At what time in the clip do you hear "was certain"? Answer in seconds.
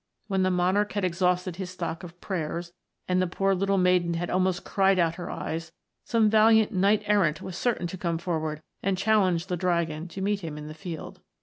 7.43-7.85